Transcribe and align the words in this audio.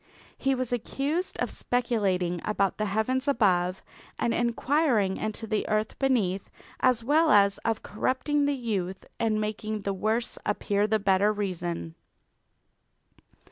He 0.35 0.55
was 0.55 0.73
accused 0.73 1.37
of 1.37 1.51
speculating 1.51 2.41
about 2.43 2.79
the 2.79 2.87
heavens 2.87 3.27
above 3.27 3.83
and 4.17 4.33
inquiring 4.33 5.17
into 5.17 5.45
the 5.45 5.69
earth 5.69 5.99
beneath 5.99 6.49
as 6.79 7.03
well 7.03 7.29
as 7.29 7.59
of 7.59 7.83
corrupting 7.83 8.45
the 8.45 8.55
youth 8.57 9.05
and 9.19 9.39
making 9.39 9.81
the 9.81 9.93
worse 9.93 10.39
appear 10.43 10.87
the 10.87 10.97
better 10.97 11.31
reason. 11.31 11.93